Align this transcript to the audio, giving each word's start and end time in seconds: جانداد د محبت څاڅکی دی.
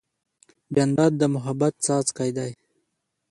جانداد 0.75 1.11
د 1.17 1.21
محبت 1.35 1.73
څاڅکی 1.85 2.29
دی. 2.37 2.51